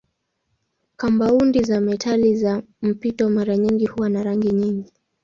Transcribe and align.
Kampaundi 0.95 1.63
za 1.63 1.81
metali 1.81 2.35
za 2.37 2.63
mpito 2.81 3.29
mara 3.29 3.57
nyingi 3.57 3.85
huwa 3.85 4.09
na 4.09 4.23
rangi 4.23 4.51
nyingi. 4.51 4.93